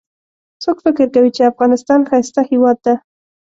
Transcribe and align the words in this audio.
څوک 0.63 0.77
فکر 0.85 1.05
کوي 1.15 1.31
چې 1.35 1.49
افغانستان 1.51 1.99
ښایسته 2.09 2.41
هیواد 2.51 2.77
ده 2.85 2.93